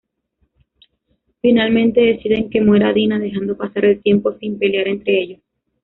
[1.43, 5.41] Finalmente, deciden que muera Dina, dejando pasar el tiempo, sin pelear entre ellos.